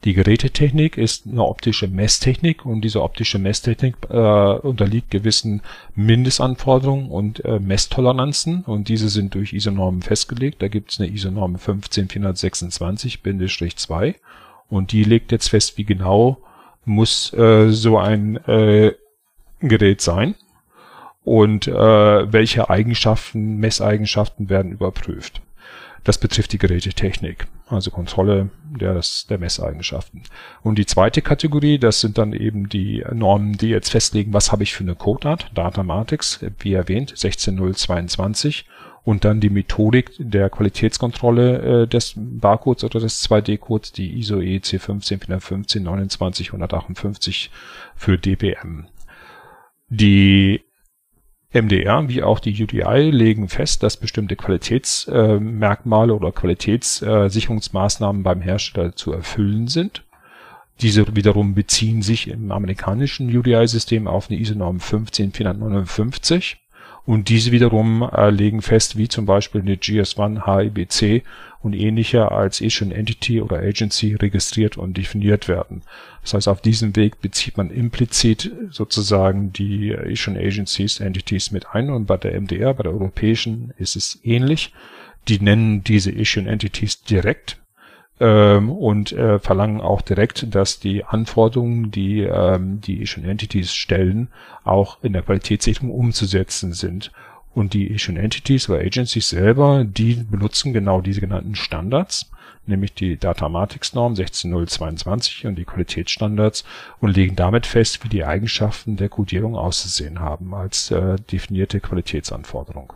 Die 0.04 0.14
Gerätetechnik 0.14 0.96
ist 0.96 1.26
eine 1.26 1.44
optische 1.44 1.88
Messtechnik 1.88 2.64
und 2.64 2.82
diese 2.82 3.02
optische 3.02 3.40
Messtechnik 3.40 3.96
äh, 4.08 4.16
unterliegt 4.16 5.10
gewissen 5.10 5.60
Mindestanforderungen 5.96 7.10
und 7.10 7.44
äh, 7.44 7.58
Messtoleranzen 7.58 8.62
und 8.62 8.88
diese 8.88 9.08
sind 9.08 9.34
durch 9.34 9.52
ISO-Normen 9.52 10.02
festgelegt. 10.02 10.62
Da 10.62 10.68
gibt 10.68 10.92
es 10.92 11.00
eine 11.00 11.08
ISO-Norm 11.08 11.56
15426-2 11.56 14.14
und 14.68 14.92
die 14.92 15.02
legt 15.02 15.32
jetzt 15.32 15.48
fest, 15.48 15.76
wie 15.78 15.84
genau 15.84 16.38
muss 16.84 17.32
äh, 17.32 17.70
so 17.70 17.98
ein 17.98 18.36
äh, 18.46 18.92
Gerät 19.60 20.00
sein 20.00 20.36
und 21.24 21.66
äh, 21.66 22.32
welche 22.32 22.70
Eigenschaften, 22.70 23.56
Messeigenschaften 23.56 24.48
werden 24.48 24.70
überprüft. 24.70 25.42
Das 26.04 26.18
betrifft 26.18 26.52
die 26.52 26.58
Gerätetechnik, 26.58 27.46
also 27.66 27.90
Kontrolle 27.90 28.50
der, 28.64 29.00
der 29.28 29.38
Messeigenschaften. 29.38 30.22
Und 30.62 30.78
die 30.78 30.86
zweite 30.86 31.22
Kategorie, 31.22 31.78
das 31.78 32.00
sind 32.00 32.18
dann 32.18 32.32
eben 32.32 32.68
die 32.68 33.04
Normen, 33.12 33.54
die 33.54 33.68
jetzt 33.68 33.90
festlegen, 33.90 34.32
was 34.32 34.52
habe 34.52 34.62
ich 34.62 34.74
für 34.74 34.84
eine 34.84 34.94
Codeart, 34.94 35.50
Datamatics, 35.54 36.44
wie 36.60 36.72
erwähnt, 36.74 37.12
16022 37.16 38.64
und 39.04 39.24
dann 39.24 39.40
die 39.40 39.48
Methodik 39.48 40.12
der 40.18 40.50
Qualitätskontrolle 40.50 41.82
äh, 41.82 41.86
des 41.86 42.12
Barcodes 42.16 42.84
oder 42.84 43.00
des 43.00 43.26
2D-Codes, 43.26 43.92
die 43.92 44.18
ISO 44.18 44.40
EC 44.40 44.66
15415 44.80 45.82
29 45.82 46.48
158 46.48 47.50
für 47.96 48.18
DBM. 48.18 48.86
Die 49.88 50.60
MDR 51.52 52.08
wie 52.08 52.22
auch 52.22 52.40
die 52.40 52.62
UDI 52.62 53.10
legen 53.10 53.48
fest, 53.48 53.82
dass 53.82 53.96
bestimmte 53.96 54.36
Qualitätsmerkmale 54.36 56.12
äh, 56.12 56.16
oder 56.16 56.30
Qualitätssicherungsmaßnahmen 56.30 58.22
beim 58.22 58.42
Hersteller 58.42 58.94
zu 58.94 59.12
erfüllen 59.12 59.66
sind. 59.68 60.04
Diese 60.80 61.16
wiederum 61.16 61.54
beziehen 61.54 62.02
sich 62.02 62.28
im 62.28 62.52
amerikanischen 62.52 63.34
UDI-System 63.34 64.06
auf 64.06 64.30
eine 64.30 64.38
ISO-Norm 64.38 64.78
15459 64.78 66.58
und 67.08 67.30
diese 67.30 67.52
wiederum 67.52 68.02
äh, 68.02 68.28
legen 68.28 68.60
fest, 68.60 68.98
wie 68.98 69.08
zum 69.08 69.24
Beispiel 69.24 69.62
eine 69.62 69.76
GS1 69.76 70.44
HIBC 70.44 71.24
und 71.62 71.72
ähnliche 71.72 72.30
als 72.32 72.60
Asian 72.60 72.92
Entity 72.92 73.40
oder 73.40 73.60
Agency 73.60 74.14
registriert 74.14 74.76
und 74.76 74.98
definiert 74.98 75.48
werden. 75.48 75.80
Das 76.20 76.34
heißt, 76.34 76.48
auf 76.48 76.60
diesem 76.60 76.94
Weg 76.96 77.22
bezieht 77.22 77.56
man 77.56 77.70
implizit 77.70 78.52
sozusagen 78.68 79.54
die 79.54 79.96
Asian 79.96 80.36
Agencies, 80.36 81.00
Entities 81.00 81.50
mit 81.50 81.68
ein 81.72 81.88
und 81.88 82.04
bei 82.04 82.18
der 82.18 82.38
MDR, 82.38 82.74
bei 82.74 82.82
der 82.82 82.92
europäischen 82.92 83.72
ist 83.78 83.96
es 83.96 84.20
ähnlich. 84.22 84.74
Die 85.28 85.40
nennen 85.40 85.82
diese 85.82 86.12
Asian 86.12 86.46
Entities 86.46 87.04
direkt 87.04 87.56
ähm, 88.20 88.70
und 88.70 89.12
äh, 89.12 89.38
verlangen 89.38 89.80
auch 89.80 90.02
direkt, 90.02 90.54
dass 90.54 90.80
die 90.80 91.04
Anforderungen, 91.04 91.90
die 91.90 92.22
ähm, 92.22 92.80
die 92.80 93.02
Asian 93.02 93.24
Entities 93.24 93.72
stellen, 93.72 94.28
auch 94.64 94.98
in 95.02 95.12
der 95.12 95.22
Qualitätssicherung 95.22 95.90
umzusetzen 95.90 96.72
sind. 96.72 97.12
Und 97.54 97.74
die 97.74 97.92
Asian 97.92 98.16
Entities 98.16 98.68
oder 98.68 98.80
Agencies 98.80 99.30
selber, 99.30 99.84
die 99.84 100.14
benutzen 100.14 100.72
genau 100.72 101.00
diese 101.00 101.20
genannten 101.20 101.54
Standards, 101.54 102.30
nämlich 102.66 102.94
die 102.94 103.16
Datamatics 103.16 103.94
Norm 103.94 104.14
16022 104.14 105.46
und 105.46 105.56
die 105.56 105.64
Qualitätsstandards 105.64 106.64
und 107.00 107.16
legen 107.16 107.36
damit 107.36 107.66
fest, 107.66 108.04
wie 108.04 108.08
die 108.08 108.24
Eigenschaften 108.24 108.96
der 108.96 109.08
Codierung 109.08 109.56
auszusehen 109.56 110.20
haben 110.20 110.54
als 110.54 110.90
äh, 110.90 111.16
definierte 111.30 111.80
Qualitätsanforderung 111.80 112.92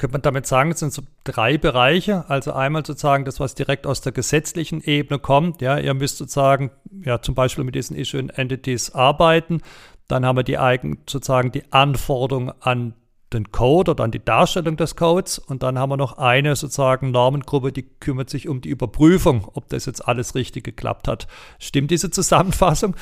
könnte 0.00 0.14
man 0.14 0.22
damit 0.22 0.46
sagen, 0.46 0.70
es 0.70 0.78
sind 0.78 0.94
so 0.94 1.02
drei 1.24 1.58
Bereiche. 1.58 2.24
Also 2.28 2.54
einmal 2.54 2.84
sozusagen 2.84 3.26
das, 3.26 3.38
was 3.38 3.54
direkt 3.54 3.86
aus 3.86 4.00
der 4.00 4.12
gesetzlichen 4.12 4.82
Ebene 4.82 5.18
kommt. 5.18 5.60
Ja, 5.60 5.78
ihr 5.78 5.92
müsst 5.92 6.16
sozusagen 6.16 6.70
ja 7.04 7.20
zum 7.20 7.34
Beispiel 7.34 7.64
mit 7.64 7.74
diesen 7.74 7.96
Issue 7.96 8.26
Entities 8.34 8.94
arbeiten. 8.94 9.60
Dann 10.08 10.24
haben 10.24 10.36
wir 10.36 10.42
die 10.42 10.56
eigen, 10.58 11.02
sozusagen 11.06 11.52
die 11.52 11.70
Anforderung 11.70 12.50
an 12.60 12.94
den 13.34 13.52
Code 13.52 13.90
oder 13.90 14.04
an 14.04 14.10
die 14.10 14.24
Darstellung 14.24 14.78
des 14.78 14.96
Codes. 14.96 15.38
Und 15.38 15.62
dann 15.62 15.78
haben 15.78 15.90
wir 15.90 15.98
noch 15.98 16.16
eine 16.16 16.56
sozusagen 16.56 17.10
Normengruppe, 17.10 17.70
die 17.70 17.82
kümmert 18.00 18.30
sich 18.30 18.48
um 18.48 18.62
die 18.62 18.70
Überprüfung, 18.70 19.46
ob 19.52 19.68
das 19.68 19.84
jetzt 19.84 20.08
alles 20.08 20.34
richtig 20.34 20.64
geklappt 20.64 21.08
hat. 21.08 21.28
Stimmt 21.58 21.90
diese 21.90 22.10
Zusammenfassung? 22.10 22.96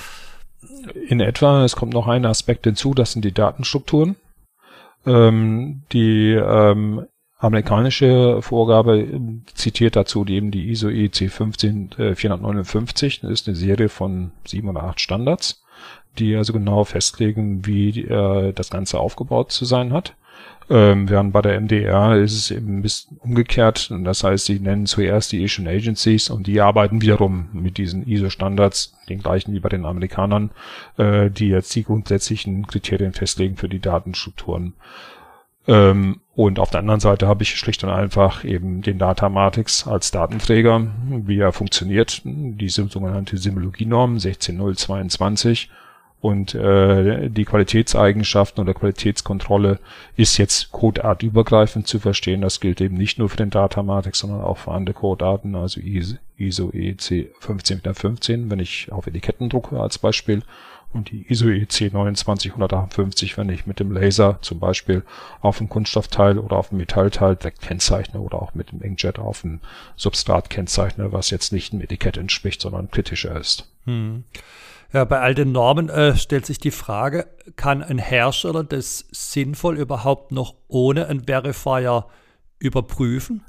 In 1.08 1.20
etwa, 1.20 1.64
es 1.64 1.76
kommt 1.76 1.94
noch 1.94 2.08
ein 2.08 2.26
Aspekt 2.26 2.64
hinzu, 2.64 2.92
das 2.92 3.12
sind 3.12 3.24
die 3.24 3.32
Datenstrukturen. 3.32 4.16
Ähm, 5.06 5.82
die 5.92 6.32
ähm, 6.32 7.06
amerikanische 7.38 8.42
Vorgabe 8.42 9.20
zitiert 9.54 9.96
dazu 9.96 10.26
eben 10.26 10.50
die 10.50 10.70
ISO 10.70 10.88
EC 10.88 11.30
15459. 11.30 13.20
Das 13.20 13.30
ist 13.30 13.46
eine 13.48 13.56
Serie 13.56 13.88
von 13.88 14.32
sieben 14.44 14.68
oder 14.68 14.82
acht 14.82 15.00
Standards, 15.00 15.62
die 16.18 16.34
also 16.36 16.52
genau 16.52 16.84
festlegen, 16.84 17.64
wie 17.64 18.02
äh, 18.02 18.52
das 18.52 18.70
Ganze 18.70 18.98
aufgebaut 18.98 19.52
zu 19.52 19.64
sein 19.64 19.92
hat. 19.92 20.14
Ähm, 20.70 21.08
während 21.08 21.32
bei 21.32 21.40
der 21.40 21.58
MDR 21.58 22.16
ist 22.16 22.34
es 22.34 22.50
eben 22.50 22.78
ein 22.78 22.82
bisschen 22.82 23.16
umgekehrt. 23.18 23.90
Das 24.04 24.22
heißt, 24.22 24.46
sie 24.46 24.60
nennen 24.60 24.84
zuerst 24.84 25.32
die 25.32 25.42
Asian 25.42 25.66
Agencies 25.66 26.28
und 26.28 26.46
die 26.46 26.60
arbeiten 26.60 27.00
wiederum 27.00 27.48
mit 27.52 27.78
diesen 27.78 28.06
ISO-Standards, 28.06 28.94
den 29.08 29.20
gleichen 29.20 29.54
wie 29.54 29.60
bei 29.60 29.70
den 29.70 29.86
Amerikanern, 29.86 30.50
äh, 30.98 31.30
die 31.30 31.48
jetzt 31.48 31.74
die 31.74 31.84
grundsätzlichen 31.84 32.66
Kriterien 32.66 33.14
festlegen 33.14 33.56
für 33.56 33.68
die 33.68 33.80
Datenstrukturen. 33.80 34.74
Ähm, 35.66 36.20
und 36.34 36.58
auf 36.58 36.70
der 36.70 36.80
anderen 36.80 37.00
Seite 37.00 37.26
habe 37.26 37.42
ich 37.42 37.56
schlicht 37.56 37.82
und 37.82 37.90
einfach 37.90 38.44
eben 38.44 38.82
den 38.82 38.98
Datamatics 38.98 39.86
als 39.86 40.10
Datenträger, 40.10 40.86
wie 41.08 41.38
er 41.38 41.52
funktioniert, 41.52 42.20
diese 42.24 42.88
sogenannte 42.88 43.38
Symologie-Norm 43.38 44.18
16022 44.18 45.70
und 46.20 46.54
äh, 46.54 47.30
die 47.30 47.44
Qualitätseigenschaften 47.44 48.62
oder 48.62 48.74
Qualitätskontrolle 48.74 49.78
ist 50.16 50.36
jetzt 50.36 50.72
codeartübergreifend 50.72 51.86
zu 51.86 52.00
verstehen. 52.00 52.40
Das 52.40 52.58
gilt 52.58 52.80
eben 52.80 52.96
nicht 52.96 53.18
nur 53.18 53.28
für 53.28 53.36
den 53.36 53.50
Datamatic, 53.50 54.16
sondern 54.16 54.40
auch 54.40 54.58
für 54.58 54.72
andere 54.72 54.94
Codearten, 54.94 55.54
also 55.54 55.80
ISO 55.80 56.70
EC 56.72 57.30
15415, 57.38 58.50
wenn 58.50 58.58
ich 58.58 58.90
auf 58.90 59.06
Etiketten 59.06 59.48
drucke 59.48 59.78
als 59.80 59.98
Beispiel. 59.98 60.42
Und 60.92 61.10
die 61.10 61.30
ISO 61.30 61.48
EC 61.50 61.92
29158, 61.92 63.36
wenn 63.36 63.50
ich 63.50 63.66
mit 63.66 63.78
dem 63.78 63.92
Laser 63.92 64.38
zum 64.40 64.58
Beispiel 64.58 65.04
auf 65.40 65.60
ein 65.60 65.68
Kunststoffteil 65.68 66.38
oder 66.38 66.56
auf 66.56 66.72
ein 66.72 66.78
Metallteil 66.78 67.36
direkt 67.36 67.60
kennzeichne 67.60 68.18
oder 68.20 68.42
auch 68.42 68.54
mit 68.54 68.72
dem 68.72 68.82
Inkjet 68.82 69.20
auf 69.20 69.44
ein 69.44 69.60
Substrat 69.94 70.50
kennzeichne, 70.50 71.12
was 71.12 71.30
jetzt 71.30 71.52
nicht 71.52 71.72
einem 71.72 71.82
Etikett 71.82 72.16
entspricht, 72.16 72.60
sondern 72.60 72.90
kritischer 72.90 73.38
ist. 73.38 73.70
Hm. 73.84 74.24
Ja, 74.92 75.04
bei 75.04 75.20
all 75.20 75.34
den 75.34 75.52
Normen 75.52 75.90
äh, 75.90 76.16
stellt 76.16 76.46
sich 76.46 76.58
die 76.58 76.70
Frage, 76.70 77.26
kann 77.56 77.82
ein 77.82 77.98
Hersteller 77.98 78.64
das 78.64 79.04
sinnvoll 79.10 79.76
überhaupt 79.76 80.32
noch 80.32 80.54
ohne 80.66 81.06
einen 81.08 81.24
Verifier 81.24 82.06
überprüfen? 82.58 83.42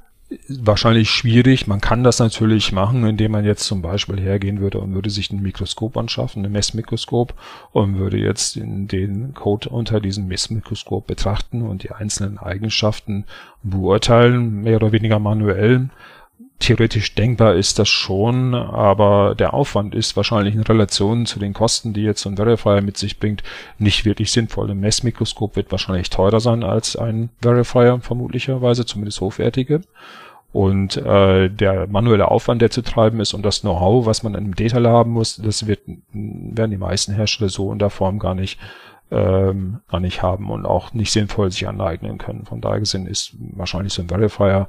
Wahrscheinlich 0.48 1.10
schwierig. 1.10 1.66
Man 1.66 1.80
kann 1.80 2.04
das 2.04 2.20
natürlich 2.20 2.70
machen, 2.70 3.04
indem 3.04 3.32
man 3.32 3.44
jetzt 3.44 3.64
zum 3.64 3.82
Beispiel 3.82 4.20
hergehen 4.20 4.60
würde 4.60 4.78
und 4.78 4.94
würde 4.94 5.10
sich 5.10 5.32
ein 5.32 5.42
Mikroskop 5.42 5.96
anschaffen, 5.96 6.44
ein 6.44 6.52
Messmikroskop 6.52 7.34
und 7.72 7.98
würde 7.98 8.16
jetzt 8.16 8.54
den 8.54 9.34
Code 9.34 9.70
unter 9.70 9.98
diesem 9.98 10.28
Messmikroskop 10.28 11.06
betrachten 11.08 11.62
und 11.62 11.82
die 11.82 11.90
einzelnen 11.90 12.38
Eigenschaften 12.38 13.24
beurteilen, 13.64 14.60
mehr 14.62 14.76
oder 14.76 14.92
weniger 14.92 15.18
manuell 15.18 15.88
theoretisch 16.60 17.14
denkbar 17.14 17.54
ist 17.54 17.78
das 17.78 17.88
schon, 17.88 18.54
aber 18.54 19.34
der 19.34 19.54
Aufwand 19.54 19.94
ist 19.94 20.16
wahrscheinlich 20.16 20.54
in 20.54 20.62
Relation 20.62 21.26
zu 21.26 21.38
den 21.38 21.54
Kosten, 21.54 21.92
die 21.92 22.02
jetzt 22.02 22.20
so 22.20 22.28
ein 22.28 22.36
Verifier 22.36 22.82
mit 22.82 22.96
sich 22.96 23.18
bringt, 23.18 23.42
nicht 23.78 24.04
wirklich 24.04 24.30
sinnvoll. 24.30 24.70
Ein 24.70 24.80
Messmikroskop 24.80 25.56
wird 25.56 25.72
wahrscheinlich 25.72 26.10
teurer 26.10 26.38
sein 26.38 26.62
als 26.62 26.96
ein 26.96 27.30
Verifier, 27.40 27.98
vermutlicherweise, 28.02 28.86
zumindest 28.86 29.20
hochwertige. 29.20 29.80
Und 30.52 30.96
äh, 30.96 31.48
der 31.48 31.86
manuelle 31.86 32.28
Aufwand, 32.28 32.60
der 32.60 32.70
zu 32.70 32.82
treiben 32.82 33.20
ist 33.20 33.34
und 33.34 33.42
das 33.42 33.60
Know-how, 33.60 34.04
was 34.04 34.22
man 34.22 34.34
im 34.34 34.54
Detail 34.54 34.86
haben 34.88 35.12
muss, 35.12 35.36
das 35.36 35.66
wird, 35.66 35.80
werden 36.12 36.70
die 36.70 36.76
meisten 36.76 37.14
Hersteller 37.14 37.50
so 37.50 37.72
in 37.72 37.78
der 37.78 37.90
Form 37.90 38.18
gar 38.18 38.34
nicht 38.34 38.58
ähm, 39.12 39.80
gar 39.88 40.00
nicht 40.00 40.22
haben 40.22 40.50
und 40.50 40.66
auch 40.66 40.92
nicht 40.92 41.10
sinnvoll 41.10 41.50
sich 41.50 41.66
aneignen 41.66 42.18
können. 42.18 42.46
Von 42.46 42.60
daher 42.60 42.80
gesehen 42.80 43.06
ist 43.06 43.34
wahrscheinlich 43.38 43.92
so 43.92 44.02
ein 44.02 44.08
Verifier 44.08 44.68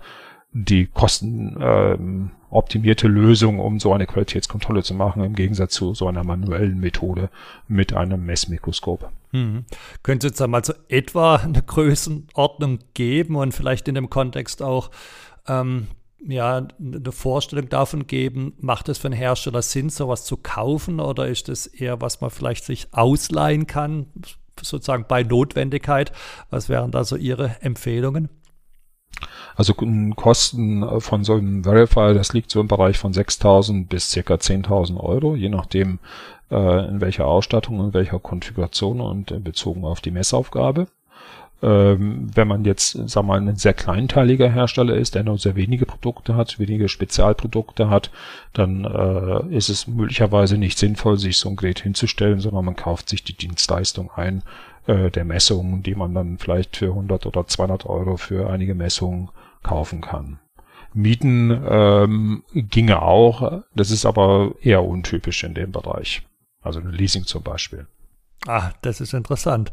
die 0.53 0.88
kostenoptimierte 0.88 3.08
ähm, 3.08 3.13
Lösung, 3.13 3.60
um 3.60 3.79
so 3.79 3.93
eine 3.93 4.05
Qualitätskontrolle 4.05 4.84
zu 4.84 4.93
machen, 4.93 5.24
im 5.24 5.34
Gegensatz 5.34 5.74
zu 5.74 5.93
so 5.93 6.08
einer 6.08 6.24
manuellen 6.24 6.79
Methode 6.79 7.29
mit 7.67 7.93
einem 7.93 8.25
Messmikroskop. 8.25 9.10
Hm. 9.31 9.65
Könnt 10.03 10.24
ihr 10.24 10.29
jetzt 10.29 10.41
einmal 10.41 10.65
so 10.65 10.74
etwa 10.89 11.38
eine 11.38 11.62
Größenordnung 11.62 12.79
geben 12.93 13.38
und 13.38 13.53
vielleicht 13.53 13.88
in 13.88 13.96
dem 13.96 14.10
Kontext 14.10 14.62
auch 14.62 14.91
ähm, 15.48 15.88
ja, 16.27 16.67
eine 16.79 17.12
Vorstellung 17.12 17.70
davon 17.70 18.05
geben, 18.05 18.53
macht 18.60 18.89
es 18.89 18.98
für 18.98 19.08
einen 19.08 19.17
Hersteller 19.17 19.62
Sinn, 19.62 19.89
sowas 19.89 20.25
zu 20.25 20.38
kaufen 20.38 21.00
oder 21.00 21.27
ist 21.27 21.50
es 21.50 21.65
eher, 21.65 22.01
was 22.01 22.22
man 22.22 22.29
vielleicht 22.29 22.65
sich 22.65 22.89
ausleihen 22.91 23.67
kann, 23.67 24.08
sozusagen 24.62 25.05
bei 25.08 25.24
Notwendigkeit? 25.24 26.12
Was 26.50 26.70
wären 26.70 26.91
da 26.91 27.03
so 27.03 27.15
Ihre 27.15 27.62
Empfehlungen? 27.62 28.29
Also 29.55 29.73
Kosten 30.15 30.83
äh, 30.83 30.99
von 30.99 31.23
so 31.23 31.33
einem 31.33 31.63
Verify, 31.63 32.13
das 32.13 32.33
liegt 32.33 32.51
so 32.51 32.59
im 32.61 32.67
Bereich 32.67 32.97
von 32.97 33.13
6.000 33.13 33.87
bis 33.87 34.11
ca. 34.13 34.33
10.000 34.35 34.99
Euro, 34.99 35.35
je 35.35 35.49
nachdem 35.49 35.99
äh, 36.49 36.87
in 36.87 37.01
welcher 37.01 37.27
Ausstattung, 37.27 37.79
in 37.79 37.93
welcher 37.93 38.19
Konfiguration 38.19 39.01
und 39.01 39.43
bezogen 39.43 39.85
auf 39.85 40.01
die 40.01 40.11
Messaufgabe. 40.11 40.87
Ähm, 41.63 42.27
wenn 42.33 42.47
man 42.47 42.65
jetzt, 42.65 42.97
wir 43.15 43.23
mal, 43.23 43.39
ein 43.39 43.55
sehr 43.55 43.75
kleinteiliger 43.75 44.49
Hersteller 44.49 44.95
ist, 44.95 45.13
der 45.13 45.23
nur 45.23 45.37
sehr 45.37 45.55
wenige 45.55 45.85
Produkte 45.85 46.35
hat, 46.35 46.57
wenige 46.57 46.89
Spezialprodukte 46.89 47.87
hat, 47.87 48.09
dann 48.53 48.83
äh, 48.83 49.55
ist 49.55 49.69
es 49.69 49.85
möglicherweise 49.85 50.57
nicht 50.57 50.79
sinnvoll, 50.79 51.19
sich 51.19 51.37
so 51.37 51.49
ein 51.49 51.57
Gerät 51.57 51.81
hinzustellen, 51.81 52.39
sondern 52.39 52.65
man 52.65 52.75
kauft 52.75 53.09
sich 53.09 53.23
die 53.23 53.37
Dienstleistung 53.37 54.09
ein 54.15 54.41
äh, 54.88 55.11
der 55.11 55.25
Messungen, 55.25 55.83
die 55.83 55.95
man 55.95 56.13
dann 56.13 56.38
vielleicht 56.38 56.77
für 56.77 56.88
100 56.88 57.25
oder 57.25 57.47
200 57.47 57.85
Euro 57.85 58.17
für 58.17 58.50
einige 58.50 58.75
Messungen 58.75 59.29
kaufen 59.63 60.01
kann. 60.01 60.39
Mieten 60.93 61.63
ähm, 61.69 62.43
ginge 62.53 63.01
auch, 63.01 63.63
das 63.73 63.91
ist 63.91 64.05
aber 64.05 64.53
eher 64.61 64.83
untypisch 64.83 65.43
in 65.43 65.53
dem 65.53 65.71
Bereich. 65.71 66.23
Also 66.61 66.79
ein 66.79 66.91
Leasing 66.91 67.23
zum 67.23 67.43
Beispiel. 67.43 67.88
Ah, 68.48 68.71
das 68.81 69.01
ist 69.01 69.13
interessant. 69.13 69.71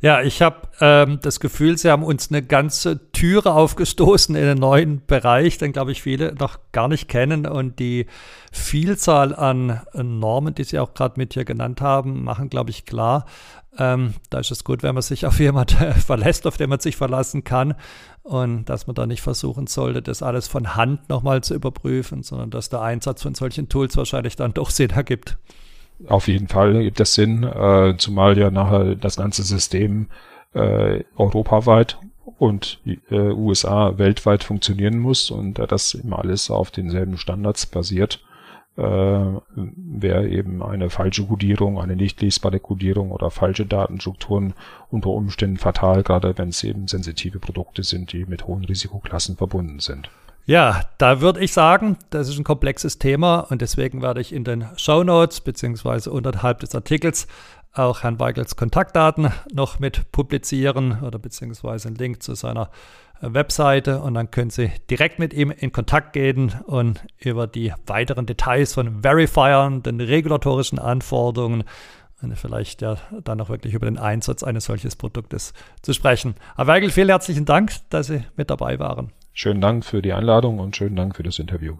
Ja, 0.00 0.22
ich 0.22 0.42
habe 0.42 0.68
ähm, 0.80 1.20
das 1.22 1.38
Gefühl, 1.38 1.78
Sie 1.78 1.88
haben 1.88 2.02
uns 2.02 2.30
eine 2.30 2.42
ganze 2.42 3.12
Türe 3.12 3.52
aufgestoßen 3.52 4.34
in 4.34 4.42
einen 4.42 4.58
neuen 4.58 5.06
Bereich, 5.06 5.58
den, 5.58 5.72
glaube 5.72 5.92
ich, 5.92 6.02
viele 6.02 6.34
noch 6.34 6.58
gar 6.72 6.88
nicht 6.88 7.06
kennen. 7.06 7.46
Und 7.46 7.78
die 7.78 8.06
Vielzahl 8.50 9.36
an 9.36 9.82
Normen, 9.94 10.52
die 10.52 10.64
Sie 10.64 10.80
auch 10.80 10.94
gerade 10.94 11.14
mit 11.16 11.34
hier 11.34 11.44
genannt 11.44 11.80
haben, 11.80 12.24
machen, 12.24 12.50
glaube 12.50 12.70
ich, 12.70 12.86
klar, 12.86 13.24
ähm, 13.78 14.14
da 14.30 14.40
ist 14.40 14.50
es 14.50 14.64
gut, 14.64 14.82
wenn 14.82 14.94
man 14.94 15.02
sich 15.02 15.24
auf 15.24 15.38
jemand 15.38 15.72
verlässt, 16.06 16.48
auf 16.48 16.56
den 16.56 16.70
man 16.70 16.80
sich 16.80 16.96
verlassen 16.96 17.44
kann. 17.44 17.74
Und 18.24 18.64
dass 18.64 18.88
man 18.88 18.96
da 18.96 19.06
nicht 19.06 19.22
versuchen 19.22 19.68
sollte, 19.68 20.02
das 20.02 20.24
alles 20.24 20.48
von 20.48 20.74
Hand 20.74 21.08
nochmal 21.08 21.42
zu 21.42 21.54
überprüfen, 21.54 22.24
sondern 22.24 22.50
dass 22.50 22.68
der 22.68 22.82
Einsatz 22.82 23.22
von 23.22 23.36
solchen 23.36 23.68
Tools 23.68 23.96
wahrscheinlich 23.96 24.34
dann 24.34 24.54
doch 24.54 24.70
Sinn 24.70 24.90
ergibt. 24.90 25.38
Auf 26.06 26.28
jeden 26.28 26.48
Fall 26.48 26.82
gibt 26.82 27.00
es 27.00 27.14
Sinn, 27.14 27.42
äh, 27.42 27.94
zumal 27.98 28.38
ja 28.38 28.50
nachher 28.50 28.94
das 28.94 29.16
ganze 29.16 29.42
System 29.42 30.06
äh, 30.54 31.02
europaweit 31.16 31.98
und 32.38 32.80
äh, 32.86 33.14
USA 33.14 33.98
weltweit 33.98 34.44
funktionieren 34.44 34.98
muss 34.98 35.30
und 35.30 35.58
da 35.58 35.66
das 35.66 35.94
immer 35.94 36.20
alles 36.20 36.50
auf 36.50 36.70
denselben 36.70 37.18
Standards 37.18 37.66
basiert, 37.66 38.20
äh, 38.76 38.82
wäre 39.56 40.28
eben 40.28 40.62
eine 40.62 40.88
falsche 40.88 41.24
Codierung, 41.24 41.80
eine 41.80 41.96
nicht 41.96 42.22
lesbare 42.22 42.60
Codierung 42.60 43.10
oder 43.10 43.30
falsche 43.30 43.66
Datenstrukturen 43.66 44.54
unter 44.90 45.10
Umständen 45.10 45.56
fatal, 45.56 46.04
gerade 46.04 46.38
wenn 46.38 46.50
es 46.50 46.62
eben 46.62 46.86
sensitive 46.86 47.40
Produkte 47.40 47.82
sind, 47.82 48.12
die 48.12 48.24
mit 48.24 48.46
hohen 48.46 48.64
Risikoklassen 48.64 49.36
verbunden 49.36 49.80
sind. 49.80 50.10
Ja, 50.48 50.80
da 50.96 51.20
würde 51.20 51.40
ich 51.40 51.52
sagen, 51.52 51.98
das 52.08 52.26
ist 52.30 52.38
ein 52.38 52.42
komplexes 52.42 52.98
Thema 52.98 53.40
und 53.40 53.60
deswegen 53.60 54.00
werde 54.00 54.22
ich 54.22 54.32
in 54.32 54.44
den 54.44 54.64
Show 54.78 55.04
Notes 55.04 55.42
beziehungsweise 55.42 56.10
unterhalb 56.10 56.60
des 56.60 56.74
Artikels 56.74 57.26
auch 57.74 58.02
Herrn 58.02 58.18
Weigels 58.18 58.56
Kontaktdaten 58.56 59.30
noch 59.52 59.78
mit 59.78 60.10
publizieren 60.10 61.02
oder 61.02 61.18
beziehungsweise 61.18 61.88
einen 61.88 61.98
Link 61.98 62.22
zu 62.22 62.34
seiner 62.34 62.70
äh, 63.20 63.34
Webseite 63.34 64.00
und 64.00 64.14
dann 64.14 64.30
können 64.30 64.48
Sie 64.48 64.72
direkt 64.88 65.18
mit 65.18 65.34
ihm 65.34 65.50
in 65.50 65.70
Kontakt 65.70 66.14
gehen 66.14 66.54
und 66.64 67.04
über 67.18 67.46
die 67.46 67.74
weiteren 67.86 68.24
Details 68.24 68.72
von 68.72 69.02
Verifiern, 69.02 69.82
den 69.82 70.00
regulatorischen 70.00 70.78
Anforderungen 70.78 71.64
vielleicht 72.34 72.82
ja 72.82 72.96
dann 73.24 73.40
auch 73.40 73.48
wirklich 73.48 73.74
über 73.74 73.86
den 73.86 73.98
Einsatz 73.98 74.42
eines 74.42 74.64
solches 74.64 74.96
Produktes 74.96 75.52
zu 75.82 75.92
sprechen. 75.92 76.34
Herr 76.56 76.66
Weigel, 76.66 76.90
vielen 76.90 77.08
herzlichen 77.08 77.44
Dank, 77.44 77.72
dass 77.90 78.08
Sie 78.08 78.24
mit 78.36 78.50
dabei 78.50 78.78
waren. 78.78 79.12
Schönen 79.32 79.60
Dank 79.60 79.84
für 79.84 80.02
die 80.02 80.12
Einladung 80.12 80.58
und 80.58 80.76
schönen 80.76 80.96
Dank 80.96 81.14
für 81.14 81.22
das 81.22 81.38
Interview. 81.38 81.76